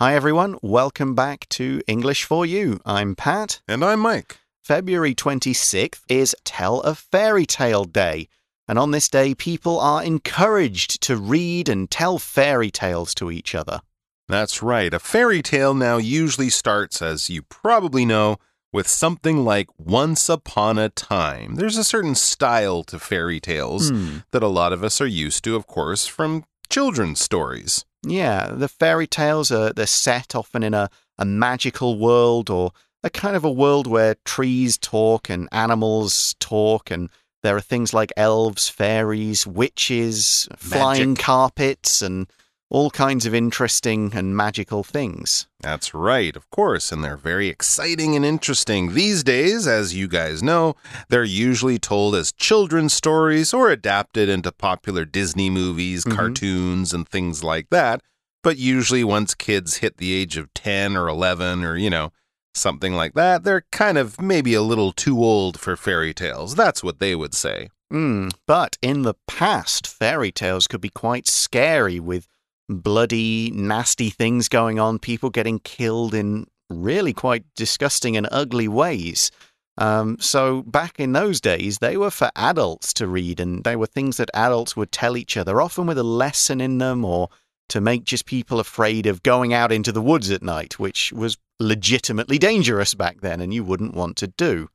[0.00, 0.56] Hi, everyone.
[0.62, 2.80] Welcome back to English for You.
[2.84, 3.60] I'm Pat.
[3.68, 4.38] And I'm Mike.
[4.62, 8.28] February 26th is Tell a Fairy Tale Day.
[8.66, 13.54] And on this day, people are encouraged to read and tell fairy tales to each
[13.54, 13.80] other.
[14.26, 14.92] That's right.
[14.92, 18.38] A fairy tale now usually starts, as you probably know,
[18.72, 21.54] with something like Once Upon a Time.
[21.56, 24.18] There's a certain style to fairy tales Hmm.
[24.32, 27.84] that a lot of us are used to, of course, from children's stories.
[28.04, 33.10] Yeah, the fairy tales are they're set often in a, a magical world or a
[33.10, 37.10] kind of a world where trees talk and animals talk and
[37.42, 42.26] there are things like elves, fairies, witches, flying carpets and
[42.70, 45.46] all kinds of interesting and magical things.
[45.60, 48.94] That's right, of course, and they're very exciting and interesting.
[48.94, 50.74] These days, as you guys know,
[51.08, 56.16] they're usually told as children's stories or adapted into popular Disney movies, Mhm.
[56.16, 58.00] cartoons, and things like that.
[58.42, 62.12] But usually, once kids hit the age of 10 or 11 or, you know,
[62.54, 66.54] something like that, they're kind of maybe a little too old for fairy tales.
[66.54, 67.68] That's what they would say.
[67.92, 72.26] Mm, but in the past, fairy tales could be quite scary with
[72.68, 79.30] bloody, nasty things going on, people getting killed in really quite disgusting and ugly ways.
[79.76, 83.86] Um, so back in those days, they were for adults to read, and they were
[83.86, 87.28] things that adults would tell each other, often with a lesson in them or
[87.68, 91.38] to make just people afraid of going out into the woods at night, which was
[91.58, 94.68] legitimately dangerous back then and you wouldn't want to do.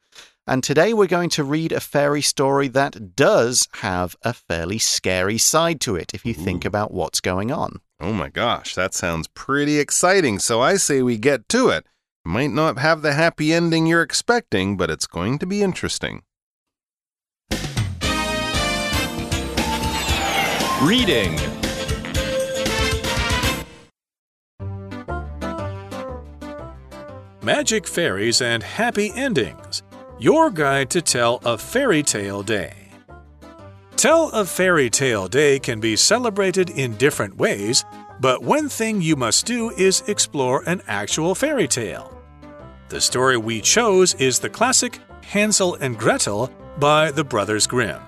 [0.50, 5.38] And today we're going to read a fairy story that does have a fairly scary
[5.38, 7.82] side to it if you think about what's going on.
[8.00, 10.40] Oh my gosh, that sounds pretty exciting.
[10.40, 11.86] So I say we get to it.
[12.26, 16.24] Might not have the happy ending you're expecting, but it's going to be interesting.
[20.82, 21.36] Reading.
[27.44, 29.84] Magic Fairies and Happy Endings.
[30.22, 32.74] Your guide to Tell a Fairy Tale Day.
[33.96, 37.86] Tell a Fairy Tale Day can be celebrated in different ways,
[38.20, 42.22] but one thing you must do is explore an actual fairy tale.
[42.90, 48.02] The story we chose is the classic Hansel and Gretel by the Brothers Grimm.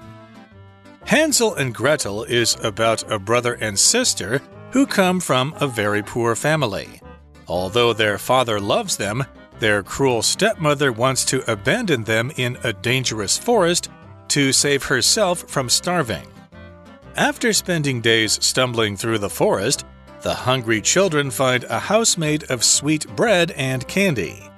[1.05, 4.41] Hansel and Gretel is about a brother and sister
[4.71, 6.99] who come from a very poor family.
[7.47, 9.23] Although their father loves them,
[9.61, 13.89] their cruel stepmother wants to abandon them in a dangerous forest
[14.27, 16.27] to save herself from starving.
[17.15, 19.85] After spending days stumbling through the forest,
[20.21, 24.49] the hungry children find a house made of sweet bread and candy.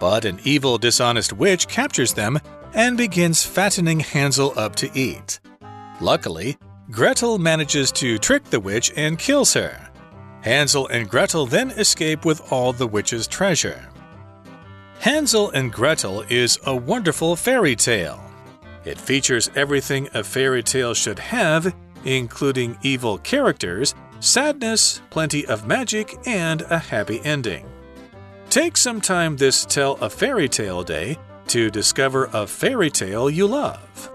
[0.00, 2.40] But an evil, dishonest witch captures them
[2.72, 5.40] and begins fattening Hansel up to eat.
[6.00, 6.56] Luckily,
[6.90, 9.90] Gretel manages to trick the witch and kills her.
[10.40, 13.88] Hansel and Gretel then escape with all the witch's treasure.
[15.00, 18.20] Hansel and Gretel is a wonderful fairy tale.
[18.84, 21.72] It features everything a fairy tale should have,
[22.04, 27.68] including evil characters, sadness, plenty of magic, and a happy ending.
[28.50, 31.16] Take some time this Tell a Fairy Tale Day
[31.46, 34.10] to discover a fairy tale you love.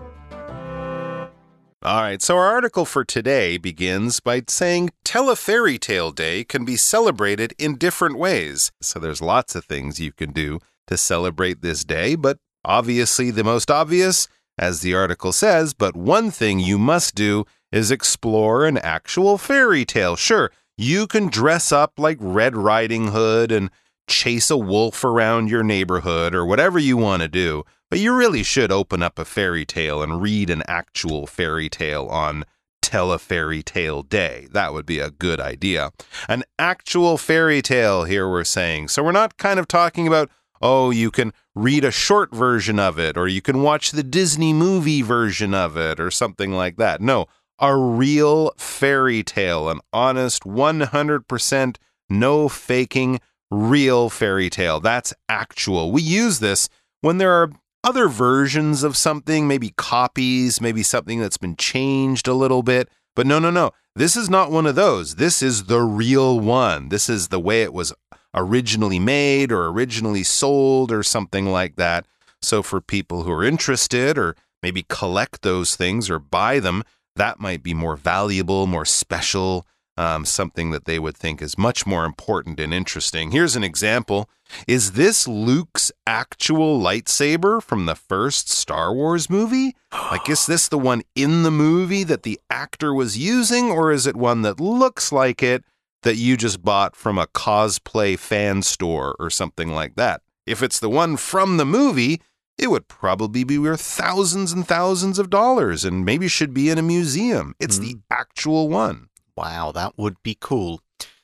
[1.82, 6.44] All right, so our article for today begins by saying Tell a Fairy Tale Day
[6.44, 8.72] can be celebrated in different ways.
[8.82, 13.44] So there's lots of things you can do to celebrate this day, but obviously the
[13.44, 14.28] most obvious,
[14.58, 19.86] as the article says, but one thing you must do is explore an actual fairy
[19.86, 20.16] tale.
[20.16, 23.70] Sure, you can dress up like Red Riding Hood and
[24.08, 28.44] chase a wolf around your neighborhood or whatever you want to do, but you really
[28.44, 32.44] should open up a fairy tale and read an actual fairy tale on
[32.82, 34.48] Tell a Fairy Tale Day.
[34.52, 35.92] That would be a good idea.
[36.28, 38.90] An actual fairy tale, here we're saying.
[38.90, 40.30] So we're not kind of talking about,
[40.64, 44.54] oh, you can read a short version of it, or you can watch the Disney
[44.54, 47.02] movie version of it, or something like that.
[47.02, 47.28] No,
[47.60, 51.76] a real fairy tale, an honest 100%
[52.10, 53.20] no faking
[53.52, 54.80] real fairy tale.
[54.80, 55.92] That's actual.
[55.92, 56.70] We use this
[57.02, 57.52] when there are
[57.84, 62.90] other versions of something, maybe copies, maybe something that's been changed a little bit.
[63.16, 63.72] But no, no, no.
[63.96, 65.16] This is not one of those.
[65.16, 66.90] This is the real one.
[66.90, 67.94] This is the way it was
[68.34, 72.06] originally made or originally sold or something like that.
[72.42, 76.84] So for people who are interested or maybe collect those things or buy them,
[77.16, 79.68] that might be more valuable, more special,
[79.98, 83.32] um, something that they would think is much more important and interesting.
[83.32, 84.30] Here's an example.
[84.68, 89.76] Is this Luke's actual lightsaber from the first Star Wars movie?
[89.92, 94.08] Like, is this the one in the movie that the actor was using, or is
[94.08, 95.64] it one that looks like it
[96.04, 100.22] that you just bought from a cosplay fan store or something like that.
[100.46, 102.22] If it's the one from the movie,
[102.58, 106.78] it would probably be worth thousands and thousands of dollars and maybe should be in
[106.78, 107.56] a museum.
[107.60, 109.08] It's the actual one.
[109.36, 110.82] Wow, that would be cool.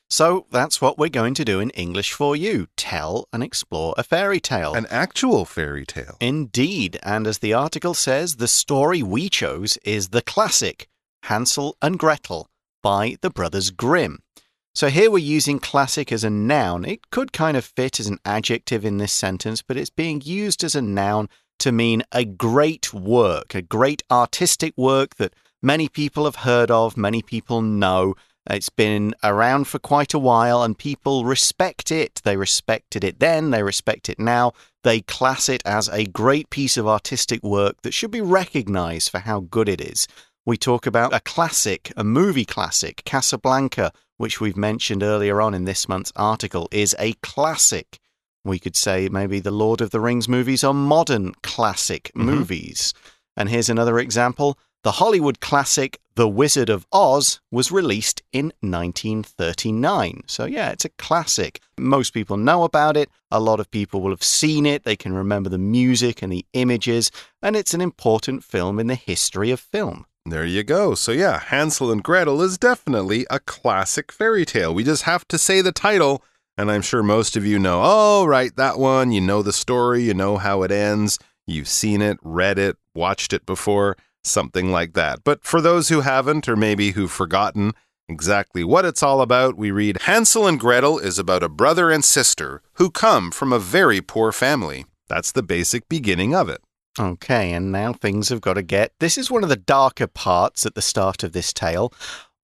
[0.08, 4.02] So that's what we're going to do in English for you tell and explore a
[4.02, 4.74] fairy tale.
[4.74, 6.16] An actual fairy tale.
[6.20, 10.88] Indeed, and as the article says, the story we chose is the classic
[11.24, 12.48] Hansel and Gretel
[12.82, 14.18] by the Brothers Grimm.
[14.74, 16.84] So here we're using classic as a noun.
[16.84, 20.64] It could kind of fit as an adjective in this sentence, but it's being used
[20.64, 21.28] as a noun
[21.60, 26.96] to mean a great work, a great artistic work that many people have heard of,
[26.96, 28.14] many people know.
[28.48, 32.20] It's been around for quite a while and people respect it.
[32.24, 34.52] They respected it then, they respect it now.
[34.82, 39.18] They class it as a great piece of artistic work that should be recognized for
[39.18, 40.08] how good it is.
[40.46, 45.64] We talk about a classic, a movie classic, Casablanca, which we've mentioned earlier on in
[45.64, 47.98] this month's article, is a classic.
[48.42, 52.24] We could say maybe the Lord of the Rings movies are modern classic Mhm.
[52.24, 52.94] movies.
[53.36, 54.58] And here's another example.
[54.82, 60.22] The Hollywood classic The Wizard of Oz was released in 1939.
[60.26, 61.60] So, yeah, it's a classic.
[61.78, 63.10] Most people know about it.
[63.30, 64.84] A lot of people will have seen it.
[64.84, 67.10] They can remember the music and the images.
[67.42, 70.06] And it's an important film in the history of film.
[70.24, 70.94] There you go.
[70.94, 74.72] So, yeah, Hansel and Gretel is definitely a classic fairy tale.
[74.72, 76.24] We just have to say the title,
[76.56, 79.12] and I'm sure most of you know, oh, right, that one.
[79.12, 83.34] You know the story, you know how it ends, you've seen it, read it, watched
[83.34, 85.24] it before, something like that.
[85.24, 87.72] But for those who haven't, or maybe who've forgotten
[88.08, 92.04] exactly what it's all about, we read Hansel and Gretel is about a brother and
[92.04, 94.86] sister who come from a very poor family.
[95.08, 96.60] That's the basic beginning of it.
[96.98, 98.92] Okay, and now things have got to get.
[98.98, 101.92] This is one of the darker parts at the start of this tale.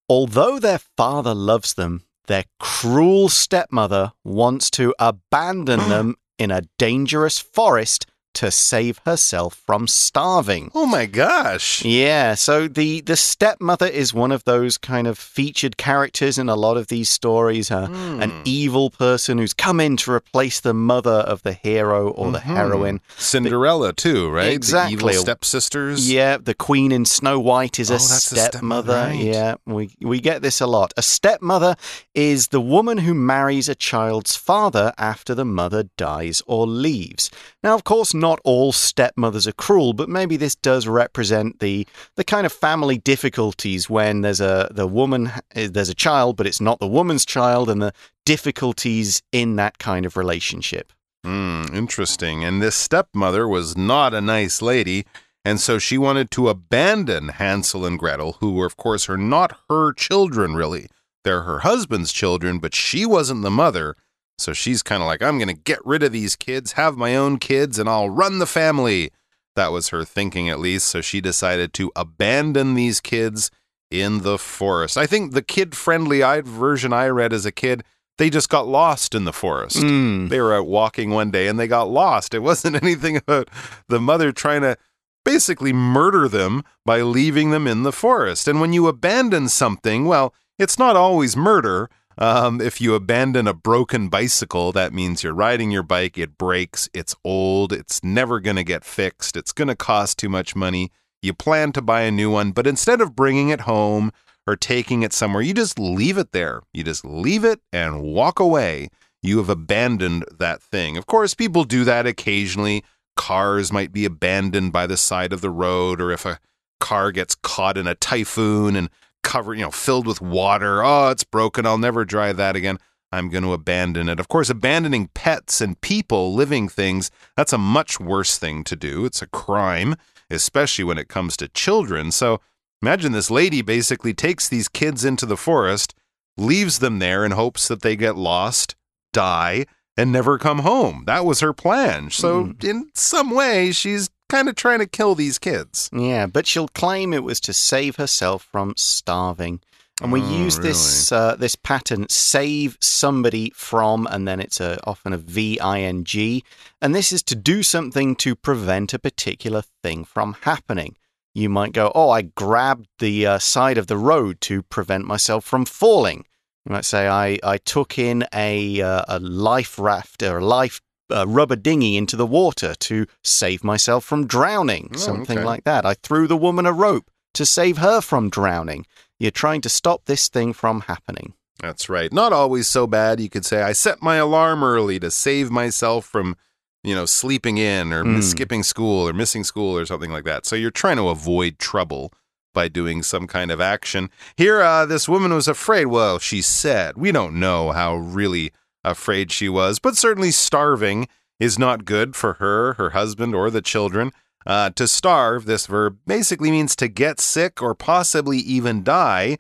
[0.09, 7.39] Although their father loves them, their cruel stepmother wants to abandon them in a dangerous
[7.39, 10.71] forest to save herself from starving.
[10.75, 11.85] Oh my gosh.
[11.85, 16.55] Yeah, so the the stepmother is one of those kind of featured characters in a
[16.57, 17.71] lot of these stories.
[17.71, 17.89] Uh,
[18.21, 18.43] An Hmm.
[18.45, 22.57] evil person who's come in to replace the mother of the hero or the Mhm.
[22.57, 23.01] heroine.
[23.19, 24.53] Cinderella too, right?
[24.53, 24.97] Exactly.
[24.97, 25.99] The evil stepsisters.
[26.11, 28.51] Yeah, the queen in Snow White is Oh, a that's a stepmother.
[28.51, 29.19] stepmother, right.
[29.35, 30.93] Yeah, we we get this a lot.
[30.97, 31.75] A stepmother
[32.15, 37.31] is the woman who marries a child's father after the mother dies or leaves.
[37.63, 41.87] Now, of course, not all stepmothers are cruel, but maybe this does represent the
[42.17, 46.61] the kind of family difficulties when there's a the woman there's a child, but it's
[46.61, 47.93] not the woman's child, and the
[48.25, 50.93] difficulties in that kind of relationship.
[51.25, 52.45] Hmm, interesting.
[52.45, 55.07] And this stepmother was not a nice lady,
[55.45, 59.59] and so she wanted to abandon Hansel and Gretel, who were, of course, are not
[59.71, 60.89] her children, really.
[61.25, 63.97] They're her husband's children, but she wasn't the mother.
[64.39, 67.17] So she's kind of like, I'm going to get rid of these kids, have my
[67.17, 69.11] own kids, and I'll run the family.
[69.55, 70.87] That was her thinking, at least.
[70.87, 73.51] So she decided to abandon these kids
[73.91, 74.99] in the forest.
[74.99, 77.83] I think the kid friendly version I read as a kid,
[78.19, 80.29] they just got lost in the forest Mm.
[80.31, 82.35] they were out walking one day and they got lost.
[82.35, 83.49] It wasn't anything about
[83.89, 84.77] the mother trying to
[85.25, 88.49] basically murder them by leaving them in the forest.
[88.49, 91.89] And when you abandon something, well, it's not always murder.
[92.19, 96.89] Um, if you abandon a broken bicycle, that means you're riding your bike, it breaks,
[96.95, 100.91] it's old, it's never going to get fixed, it's going to cost too much money.
[101.21, 104.13] You plan to buy a new one, but instead of bringing it home
[104.47, 106.63] or taking it somewhere, you just leave it there.
[106.73, 108.89] You just leave it and walk away
[109.27, 110.97] you have abandoned that thing.
[110.97, 112.85] Of course, people do that occasionally.
[113.17, 116.39] Cars might be abandoned by the side of the road, or if a
[116.79, 118.89] car gets caught in a typhoon and
[119.27, 120.85] covered, you know, filled with water.
[120.85, 121.67] Oh, it's broken.
[121.67, 122.79] I'll never dry that again.
[123.11, 124.21] I'm going to abandon it.
[124.21, 129.05] Of course, abandoning pets and people, living things, that's a much worse thing to do.
[129.05, 129.97] It's a crime,
[130.31, 132.13] especially when it comes to children.
[132.13, 132.41] So
[132.81, 135.93] imagine this lady basically takes these kids into the forest,
[136.37, 138.77] leaves them there in hopes that they get lost,
[139.13, 139.67] die,
[139.97, 141.03] and never come home.
[141.07, 142.11] That was her plan.
[142.11, 145.89] So, in some way, she's kind of trying to kill these kids.
[145.93, 149.61] Yeah, but she'll claim it was to save herself from starving.
[150.03, 154.79] And we Oh, use this uh, this pattern save somebody from, and then it's a,
[154.85, 156.45] often a V I N G,
[156.83, 160.97] and this is to do something to prevent a particular thing from happening.
[161.33, 165.47] You might go, "Oh, I grabbed the uh, side of the road to prevent myself
[165.47, 166.27] from falling."
[166.67, 170.83] You might say, "I I took in a uh, a life raft or a life
[171.11, 175.47] uh, rubber dinghy into the water to save myself from drowning." Oh, something okay.
[175.47, 175.85] like that.
[175.87, 178.87] I threw the woman a rope to save her from drowning.
[179.19, 181.35] You're trying to stop this thing from happening.
[181.61, 182.13] That's right.
[182.13, 183.19] Not always so bad.
[183.21, 186.37] You could say, I set my alarm early to save myself from,
[186.85, 188.23] you know, sleeping in or Mm.
[188.23, 190.45] skipping school or missing school or something like that.
[190.45, 192.13] So you're trying to avoid trouble
[192.53, 194.11] by doing some kind of action.
[194.37, 195.87] Here, uh, this woman was afraid.
[195.87, 198.53] Well, she said, we don't know how really
[198.87, 203.61] afraid she was, but certainly starving is not good for her, her husband, or the
[203.61, 204.13] children.
[204.47, 209.37] Uh, to starve, this verb basically means to get sick or possibly even die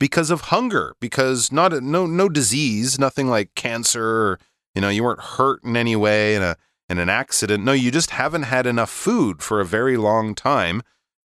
[0.00, 4.40] because of hunger, because not no no disease, nothing like cancer, or,
[4.74, 6.56] you know, you weren't hurt in any way in a
[6.88, 7.64] in an accident.
[7.64, 10.82] No, you just haven't had enough food for a very long time,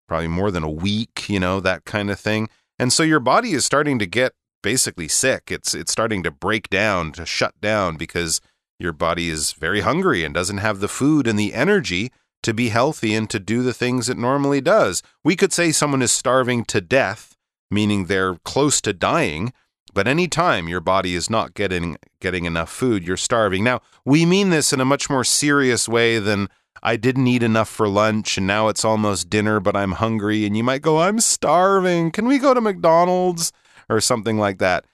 [0.08, 2.50] probably more than a week, you know, that kind of thing.
[2.78, 5.52] And so your body is starting to get basically sick.
[5.52, 8.42] It's it's starting to break down, to shut down because
[8.80, 12.70] your body is very hungry and doesn't have the food and the energy to be
[12.70, 15.04] healthy and to do the things it normally does.
[15.24, 17.38] We could say someone is starving to death,
[17.70, 19.54] meaning they're close to dying,
[19.94, 23.64] but any time your body is not getting getting enough food, you're starving.
[23.64, 26.50] Now, we mean this in a much more serious way than
[26.82, 30.46] I didn't eat enough for lunch and now it's almost dinner, but I'm hungry.
[30.46, 32.12] And you might go, I'm starving.
[32.12, 33.54] Can we go to McDonald's?
[33.90, 34.86] Or something like that.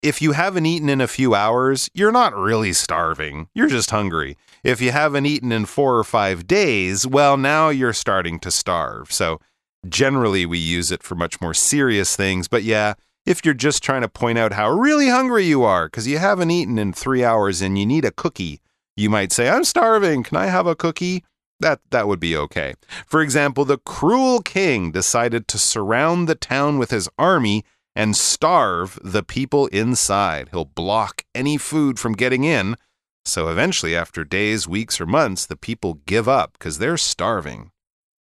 [0.00, 3.48] If you haven't eaten in a few hours, you're not really starving.
[3.52, 4.36] You're just hungry.
[4.62, 9.10] If you haven't eaten in four or five days, well, now you're starting to starve.
[9.10, 9.40] So
[9.88, 12.46] generally, we use it for much more serious things.
[12.46, 12.94] But yeah,
[13.26, 16.50] if you're just trying to point out how really hungry you are because you haven't
[16.50, 18.60] eaten in three hours and you need a cookie,
[18.96, 20.22] you might say, I'm starving.
[20.22, 21.24] Can I have a cookie?
[21.60, 22.74] That, that would be okay.
[23.06, 27.64] For example, the cruel king decided to surround the town with his army
[27.98, 30.48] and starve the people inside.
[30.52, 32.76] He'll block any food from getting in.
[33.24, 37.72] So eventually, after days, weeks, or months, the people give up because they're starving.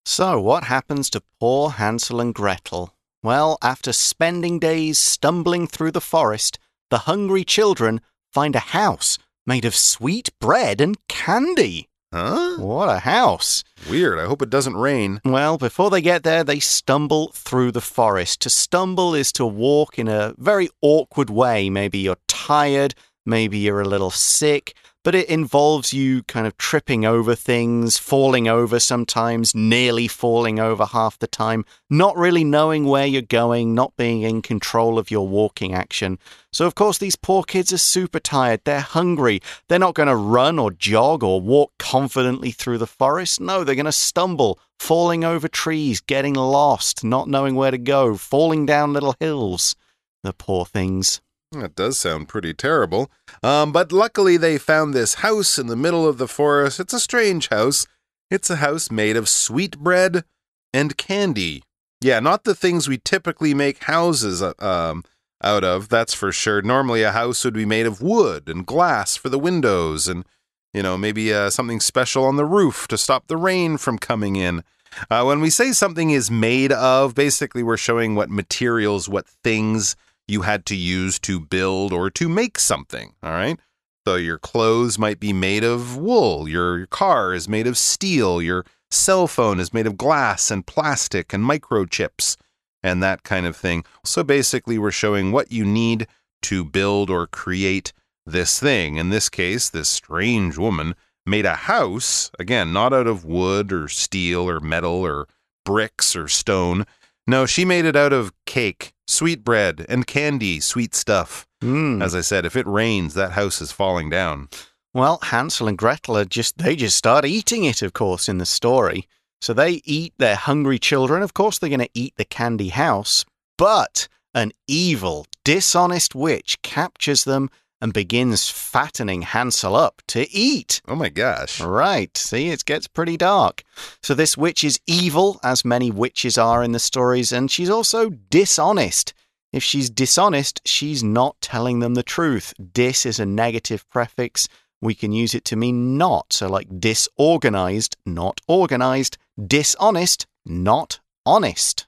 [0.07, 2.95] So, what happens to poor Hansel and Gretel?
[3.23, 6.59] Well, after spending days stumbling through the forest,
[6.91, 8.01] the hungry children
[8.33, 11.89] find a house made of sweet bread and candy.
[12.15, 12.59] Huh?
[12.59, 13.65] What a house!
[13.91, 14.21] Weird.
[14.21, 15.21] I hope it doesn't rain.
[15.25, 18.41] Well, before they get there, they stumble through the forest.
[18.43, 21.69] To stumble is to walk in a very awkward way.
[21.71, 22.95] Maybe you're tired,
[23.27, 28.49] maybe you're a little sick, but it involves you kind of tripping over things, falling
[28.49, 33.95] over sometimes, nearly falling over half the time, not really knowing where you're going, not
[33.99, 36.19] being in control of your walking action.
[36.51, 38.63] So, of course, these poor kids are super tired.
[38.65, 39.41] They're hungry.
[39.69, 43.43] They're not going to run or jog or walk confidently through the forest.
[43.43, 48.17] No, they're going to stumble, falling over trees, getting lost, not knowing where to go,
[48.17, 49.77] falling down little hills.
[50.23, 51.21] The poor things.
[51.61, 53.11] That does sound pretty terrible.
[53.43, 56.81] Um, but luckily, they found this house in the middle of the forest.
[56.81, 57.87] It's a strange house.
[58.31, 60.25] It's a house made of sweet bread
[60.73, 61.63] and candy.
[62.01, 65.05] Yeah, not the things we typically make houses uh, um,
[65.43, 66.63] out of, that's for sure.
[66.63, 70.25] Normally, a house would be made of wood and glass for the windows and,
[70.73, 74.37] you know, maybe uh, something special on the roof to stop the rain from coming
[74.37, 74.65] in.
[75.11, 79.97] Uh, when we say something is made of, basically, we're showing what materials, what things
[80.27, 83.15] you had to use to build or to make something.
[83.23, 83.59] All right.
[84.07, 88.67] So your clothes might be made of wool, your, car is made of steel, your
[88.91, 92.37] cell phone is made of glass and plastic and microchips
[92.83, 93.85] and that kind of thing.
[94.05, 96.07] So basically, we're showing what you need
[96.43, 97.95] to build or create
[98.27, 98.97] this thing.
[98.97, 100.95] In this case, this strange woman
[101.27, 105.27] made a house, again, not out of wood or steel or metal or
[105.65, 106.85] bricks or stone.
[107.27, 111.47] No, she made it out of cake, sweet bread, and candy, sweet stuff.
[111.61, 112.03] Hmm.
[112.03, 114.49] As I said, if it rains, that house is falling down.
[114.93, 118.47] Well, Hansel and Gretel are just, they just start eating it, of course, in the
[118.47, 119.09] story.
[119.41, 121.23] So they eat their hungry children.
[121.23, 123.25] Of course, they're going to eat the candy house.
[123.59, 127.51] But an evil, dishonest witch captures them
[127.85, 130.81] and begins fattening Hansel up to eat.
[130.89, 131.61] Oh my gosh.
[131.61, 132.17] Right.
[132.17, 133.63] See, it gets pretty dark.
[134.03, 138.09] So this witch is evil, as many witches are in the stories, and she's also
[138.09, 139.13] dishonest.
[139.53, 142.55] If she's dishonest, she's not telling them the truth.
[142.73, 144.49] Dis is a negative prefix.
[144.81, 146.33] We can use it to mean not.
[146.33, 149.19] So, like disorganized, not organized.
[149.39, 151.87] Dishonest, not honest.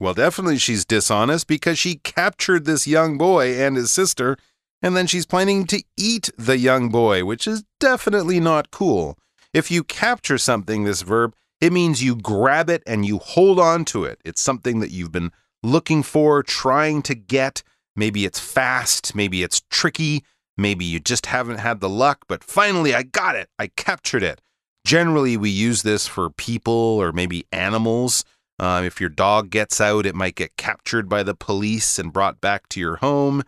[0.00, 4.36] Well, definitely she's dishonest because she captured this young boy and his sister,
[4.82, 9.18] and then she's planning to eat the young boy, which is definitely not cool.
[9.52, 13.84] If you capture something, this verb, it means you grab it and you hold on
[13.86, 14.20] to it.
[14.24, 17.62] It's something that you've been looking for, trying to get.
[17.94, 20.22] Maybe it's fast, maybe it's tricky,
[20.56, 23.48] maybe you just haven't had the luck, but finally I got it.
[23.58, 24.42] I captured it.
[24.86, 28.24] Generally, we use this for people or maybe animals.
[28.58, 32.40] Uh, if your dog gets out, it might get captured by the police and brought
[32.40, 33.42] back to your home.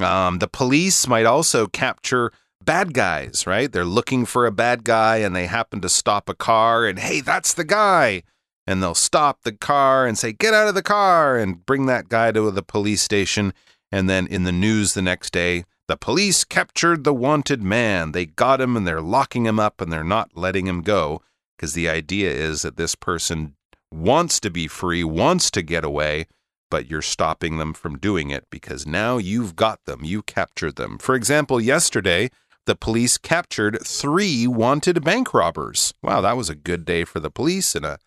[0.00, 2.32] Um, the police might also capture
[2.64, 3.70] bad guys, right?
[3.70, 7.20] They're looking for a bad guy and they happen to stop a car and, hey,
[7.20, 8.22] that's the guy.
[8.66, 12.08] And they'll stop the car and say, get out of the car and bring that
[12.08, 13.52] guy to the police station.
[13.90, 18.12] And then in the news the next day, the police captured the wanted man.
[18.12, 21.20] They got him and they're locking him up and they're not letting him go
[21.56, 23.54] because the idea is that this person
[23.92, 26.26] wants to be free, wants to get away,
[26.72, 30.96] but you're stopping them from doing it because now you've got them, you captured them.
[30.96, 32.30] For example, yesterday,
[32.64, 35.92] the police captured three wanted bank robbers.
[36.02, 37.98] Wow, that was a good day for the police and a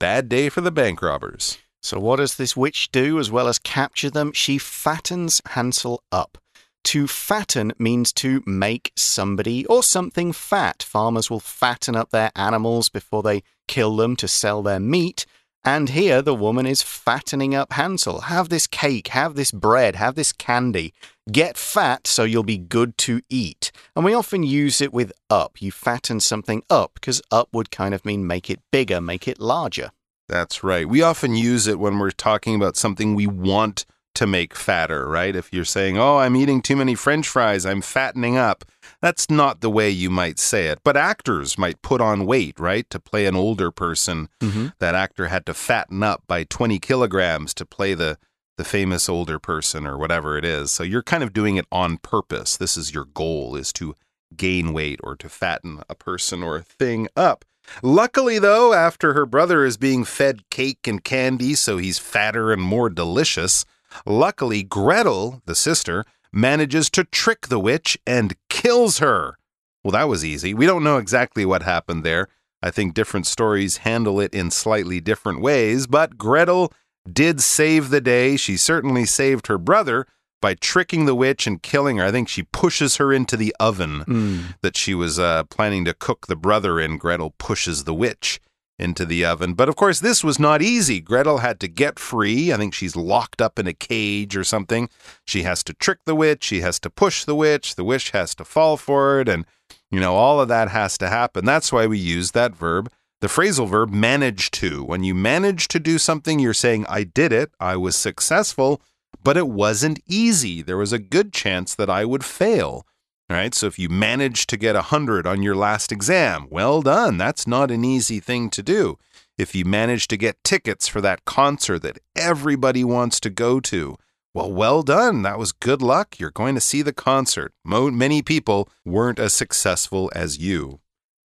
[0.00, 1.58] bad day for the bank robbers.
[1.82, 4.32] So, what does this witch do as well as capture them?
[4.32, 6.38] She fattens Hansel up.
[6.84, 10.82] To fatten means to make somebody or something fat.
[10.82, 15.26] Farmers will fatten up their animals before they kill them to sell their meat.
[15.64, 18.22] And here the woman is fattening up Hansel.
[18.22, 20.92] Have this cake, have this bread, have this candy.
[21.32, 23.72] Get fat so you'll be good to eat.
[23.96, 25.62] And we often use it with up.
[25.62, 29.40] You fatten something up because up would kind of mean make it bigger, make it
[29.40, 29.90] larger.
[30.28, 30.86] That's right.
[30.86, 35.34] We often use it when we're talking about something we want to make fatter, right?
[35.34, 38.64] If you're saying, oh, I'm eating too many french fries, I'm fattening up,
[39.02, 40.78] that's not the way you might say it.
[40.84, 42.88] But actors might put on weight, right?
[42.90, 44.68] To play an older person, Mm-hmm.
[44.78, 48.18] that actor had to fatten up by 20 kilograms to play the,
[48.56, 50.70] the famous older person or whatever it is.
[50.70, 52.56] So you're kind of doing it on purpose.
[52.56, 53.94] This is your goal, is to
[54.36, 57.44] gain weight or to fatten a person or a thing up.
[57.82, 62.60] Luckily, though, after her brother is being fed cake and candy so he's fatter and
[62.60, 63.64] more delicious,
[64.06, 69.36] luckily Gretel, the sister, manages to trick the witch and kills her.
[69.82, 70.54] Well, that was easy.
[70.54, 72.28] We don't know exactly what happened there.
[72.62, 76.72] I think different stories handle it in slightly different ways, but Gretel
[77.10, 78.36] did save the day.
[78.36, 80.06] She certainly saved her brother
[80.40, 82.06] by tricking the witch and killing her.
[82.06, 84.54] I think she pushes her into the oven Mm.
[84.62, 86.96] that she was uh, planning to cook the brother in.
[86.96, 88.40] Gretel pushes the witch
[88.78, 89.54] into the oven.
[89.54, 91.00] But of course, this was not easy.
[91.00, 92.52] Gretel had to get free.
[92.52, 94.88] I think she's locked up in a cage or something.
[95.24, 96.44] She has to trick the witch.
[96.44, 97.76] She has to push the witch.
[97.76, 99.28] The witch has to fall for it.
[99.28, 99.44] And,
[99.90, 101.44] you know, all of that has to happen.
[101.44, 102.90] That's why we use that verb.
[103.20, 104.84] The phrasal verb manage to.
[104.84, 108.82] When you manage to do something, you're saying, I did it, I was successful,
[109.22, 110.60] but it wasn't easy.
[110.60, 112.86] There was a good chance that I would fail.
[113.30, 117.16] Right, so if you manage to get 100 on your last exam, well done.
[117.16, 118.98] That's not an easy thing to do.
[119.38, 123.96] If you manage to get tickets for that concert that everybody wants to go to,
[124.34, 125.22] well, well done.
[125.22, 126.18] That was good luck.
[126.18, 127.54] You're going to see the concert.
[127.64, 130.80] Mo- many people weren't as successful as you.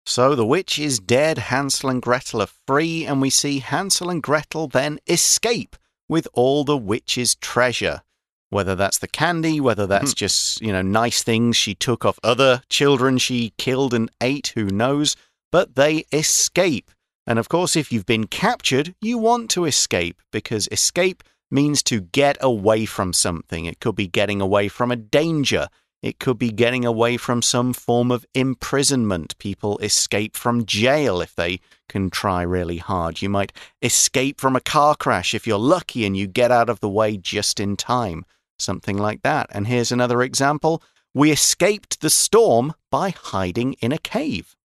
[0.06, 4.22] So the witch is dead, Hansel and Gretel are free, and we see Hansel and
[4.24, 5.76] Gretel then escape
[6.08, 8.04] with all the witch's treasure.
[8.50, 10.18] Whether that's the candy, whether that's mm-hmm.
[10.18, 14.66] just, you know, nice things she took off other children she killed and ate, who
[14.66, 15.16] knows?
[15.52, 16.92] But they escape.
[17.26, 22.02] And of course, if you've been captured, you want to escape because escape means to
[22.02, 23.66] get away from something.
[23.66, 25.68] It could be getting away from a danger.
[26.02, 29.38] It could be getting away from some form of imprisonment.
[29.40, 33.22] People escape from jail if they can try really hard.
[33.22, 36.80] You might escape from a car crash if you're lucky and you get out of
[36.80, 38.26] the way just in time.
[38.60, 39.48] Something like that.
[39.52, 40.82] And here's another example.
[41.14, 44.56] We escaped the storm by hiding in a cave.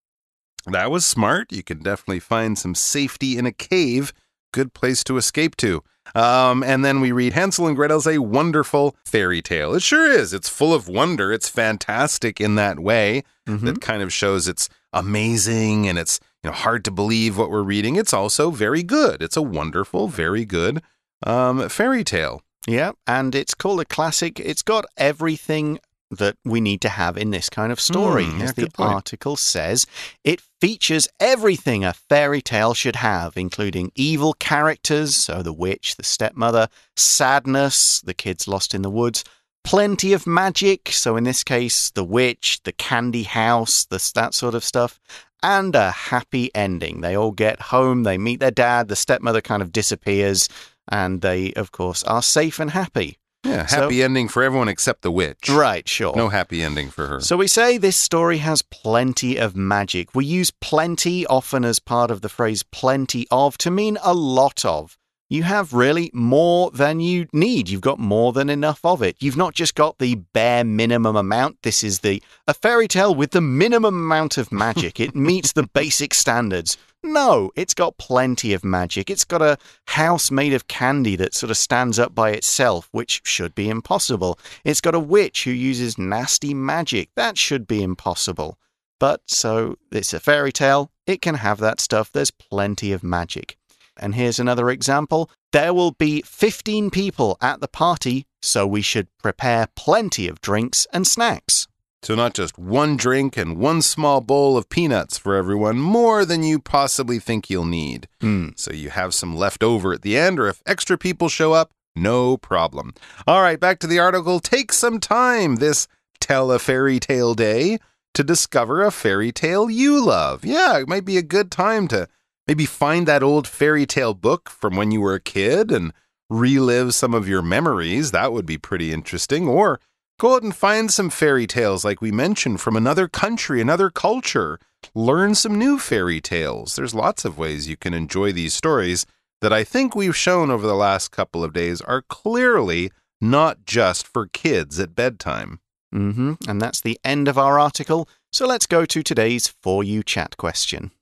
[0.67, 1.53] That was smart.
[1.53, 4.13] You can definitely find some safety in a cave.
[4.53, 5.83] Good place to escape to.
[6.15, 9.75] Um, and then we read Hansel and Gretel's a wonderful fairy tale.
[9.75, 10.33] It sure is.
[10.33, 11.33] It's full of wonder.
[11.33, 13.23] It's fantastic in that way.
[13.47, 17.63] That kind of shows it's amazing and it's you know hard to believe what we're
[17.63, 17.97] reading.
[17.97, 19.23] It's also very good.
[19.23, 20.83] It's a wonderful, very good
[21.27, 22.43] um, fairy tale.
[22.67, 24.39] Yeah, and it's called a classic.
[24.39, 25.81] It's got everything
[26.13, 28.25] that we need to have in this kind of story.
[28.25, 29.87] Hmm, yeah, As the article says,
[30.25, 36.05] it features everything a fairy tale should have, including evil characters, so the witch, the
[36.05, 39.25] stepmother, sadness, the kids lost in the woods,
[39.65, 44.55] plenty of magic, so in this case, the witch, the candy house, this, that sort
[44.55, 45.01] of stuff,
[45.43, 47.01] and a happy ending.
[47.01, 50.49] They all get home, they meet their dad, the stepmother kind of disappears,
[50.89, 53.19] and they, of course, are safe and happy.
[53.45, 55.49] Yeah, So- happy ending for everyone except the witch.
[55.49, 56.15] Right, sure.
[56.15, 57.21] No happy ending for her.
[57.21, 60.15] So we say this story has plenty of magic.
[60.15, 64.65] We use plenty often as part of the phrase plenty of to mean a lot
[64.65, 64.97] of.
[65.29, 67.69] You have really more than you need.
[67.71, 69.17] You've got more than enough of it.
[69.19, 71.57] You've not just got the bare minimum amount.
[71.63, 75.01] This is the a fairy tale with the minimum amount of magic.
[75.01, 76.77] it meets the basic standards.
[77.05, 79.11] No, it's got plenty of magic.
[79.11, 83.23] It's got a house made of candy that sort of stands up by itself, which
[83.25, 84.39] should be impossible.
[84.65, 87.11] It's got a witch who uses nasty magic.
[87.17, 88.57] That should be impossible.
[89.01, 90.93] But so it's a fairy tale.
[91.07, 92.13] It can have that stuff.
[92.13, 93.57] There's plenty of magic.
[93.97, 95.29] And here's another example.
[95.51, 100.87] There will be 15 people at the party, so we should prepare plenty of drinks
[100.93, 101.67] and snacks.
[102.03, 106.43] So, not just one drink and one small bowl of peanuts for everyone, more than
[106.43, 108.09] you possibly think you'll need.
[108.21, 108.59] Mm.
[108.59, 111.71] So, you have some left over at the end, or if extra people show up,
[111.95, 112.95] no problem.
[113.27, 114.41] All right, back to the article.
[114.41, 115.87] Take some time this
[116.21, 117.79] Tell a Fairy Tale Day
[118.15, 120.45] to discover a fairy tale you love.
[120.45, 122.09] Yeah, it might be a good time to
[122.47, 125.93] maybe find that old fairy tale book from when you were a kid and
[126.29, 128.11] relive some of your memories.
[128.11, 129.49] That would be pretty interesting.
[129.49, 129.81] Or
[130.23, 134.61] Go out and find some fairy tales, like we mentioned, from another country, another culture.
[134.95, 136.77] Learn some new fairy tales.
[136.77, 139.05] There's lots of ways you can enjoy these stories
[139.41, 144.07] that I think we've shown over the last couple of days are clearly not just
[144.07, 145.59] for kids at bedtime.
[145.91, 148.09] hmm And that's the end of our article.
[148.31, 150.93] So let's go to today's For You Chat question.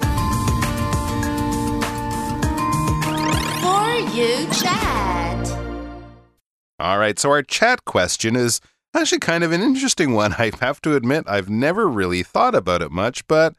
[0.00, 0.08] For
[4.12, 5.23] you chat.
[6.84, 8.60] All right, so our chat question is
[8.94, 10.34] actually kind of an interesting one.
[10.38, 13.54] I have to admit, I've never really thought about it much, but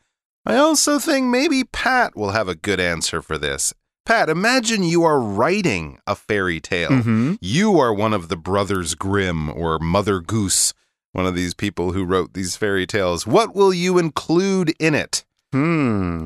[0.46, 3.74] I also think maybe Pat will have a good answer for this.
[4.06, 6.92] Pat, imagine you are writing a fairy tale.
[6.92, 7.40] Mhm.
[7.42, 10.76] You are one of the Brothers Grimm or Mother Goose,
[11.12, 13.26] one of these people who wrote these fairy tales.
[13.26, 15.26] What will you include in it?
[15.52, 16.26] Hmm.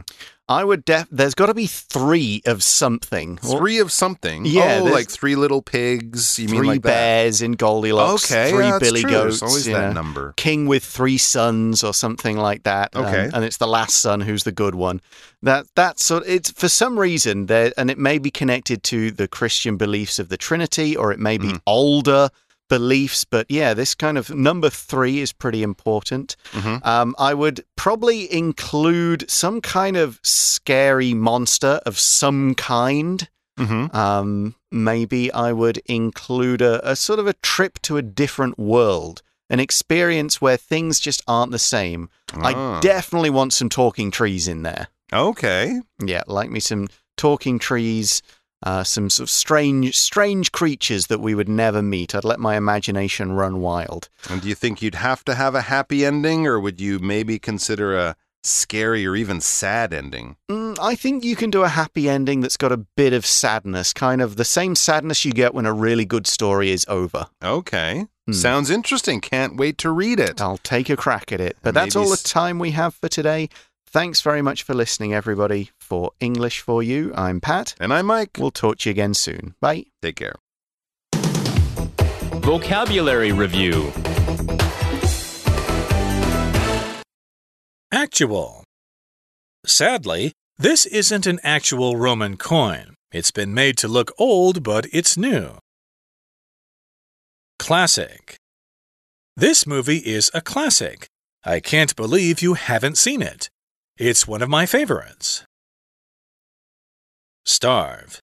[0.50, 1.08] I would def.
[1.12, 3.38] There's got to be three of something.
[3.38, 4.46] Three of something.
[4.46, 6.40] Yeah, oh, there's- like three little pigs.
[6.40, 6.90] You three mean like that?
[6.90, 8.32] bears in Goldilocks.
[8.32, 9.12] Okay, Three yeah, billy true.
[9.12, 9.40] goats.
[9.42, 10.34] There's always that know, number.
[10.38, 12.90] King with three sons or something like that.
[12.96, 13.30] um, Okay.
[13.32, 15.02] and it's the last son who's the good one.
[15.44, 16.24] That that's sort.
[16.26, 20.30] It's for some reason there, and it may be connected to the Christian beliefs of
[20.30, 21.62] the Trinity, or it may be Mhm.
[21.68, 22.30] older
[22.70, 23.26] beliefs.
[23.26, 26.36] But yeah, this kind of number three is pretty important.
[26.54, 26.86] Mhm.
[26.86, 33.28] Um, I would probably include some kind of scary monster of some kind.
[33.60, 33.94] Mm-hmm.
[33.96, 39.22] Um, maybe I would include a, a sort of a trip to a different world,
[39.50, 42.10] an experience where things just aren't the same.
[42.34, 42.80] I Ah.
[42.80, 44.88] definitely want some talking trees in there.
[45.12, 45.82] Okay.
[46.06, 48.22] Yeah, like me some talking trees,
[48.63, 52.13] uh, some sort of strange, strange creatures that we would never meet.
[52.13, 54.10] I'd let my imagination run wild.
[54.30, 57.39] And do you think you'd have to have a happy ending, or would you maybe
[57.39, 60.36] consider a scary or even sad ending?
[60.50, 63.93] Mm, I think you can do a happy ending that's got a bit of sadness,
[63.93, 67.28] kind of the same sadness you get when a really good story is over.
[67.43, 68.08] Okay.
[68.28, 68.34] Hmm.
[68.34, 69.22] Sounds interesting.
[69.22, 70.39] Can't wait to read it.
[70.41, 71.58] I'll take a crack at it.
[71.62, 73.50] But that's all the time we have for today.
[73.91, 75.71] Thanks very much for listening, everybody.
[75.80, 77.73] For English for You, I'm Pat.
[77.80, 78.38] And I'm Mike.
[78.38, 79.56] We'll talk to you again soon.
[79.62, 79.86] Bye.
[80.04, 80.36] Take care.
[82.41, 83.91] Vocabulary Review
[87.91, 88.63] Actual.
[89.65, 92.93] Sadly, this isn't an actual Roman coin.
[93.12, 95.58] It's been made to look old, but it's new.
[97.58, 98.36] Classic.
[99.36, 101.08] This movie is a classic.
[101.43, 103.49] I can't believe you haven't seen it.
[104.00, 105.44] It's one of my favorites.
[107.46, 108.22] Starve.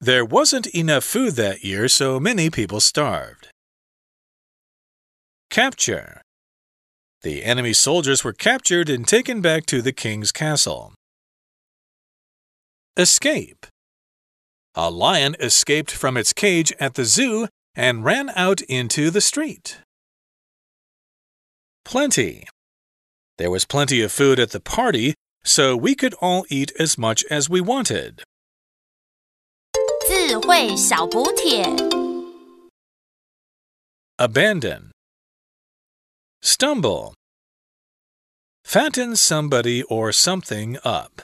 [0.00, 3.48] There wasn't enough food that year, so many people starved.
[5.50, 6.22] Capture.
[7.20, 10.94] The enemy soldiers were captured and taken back to the king's castle.
[12.96, 13.66] Escape.
[14.74, 19.82] A lion escaped from its cage at the zoo and ran out into the street.
[21.84, 22.46] Plenty.
[23.39, 27.23] There was plenty of food at the party, so we could all eat as much
[27.29, 28.23] as we wanted.
[30.07, 31.65] 智慧小补帖。
[34.17, 34.91] Abandon.
[36.41, 37.13] Stumble.
[38.63, 41.21] Fatten somebody or something up.